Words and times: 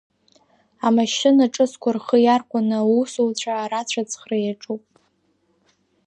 Амашьына 0.87 1.43
ҿыцқәа 1.53 1.89
рхы 1.95 2.17
иархәаны, 2.21 2.75
аусуцәа 2.81 3.53
арацәаҵхра 3.57 4.37
иаҿуп. 4.41 4.83